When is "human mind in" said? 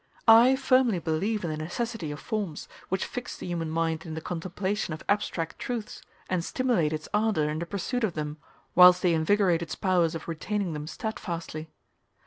3.45-4.15